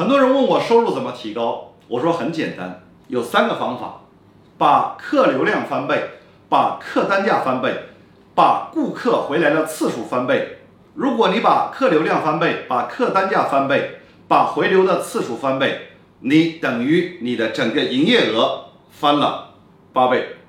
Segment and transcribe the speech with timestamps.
[0.00, 4.00] 很多人问我收入怎么提高我说很简单有三个方法
[4.56, 6.12] 把客流量翻倍
[6.48, 7.74] 把客单价翻倍
[8.34, 10.60] 把顾客回来的次数翻倍。
[10.94, 15.90] 如果你把客流量翻倍把客单价翻倍把回流的次数翻倍
[16.20, 19.50] 你等于你的整个营业额翻了
[19.92, 20.39] 八倍。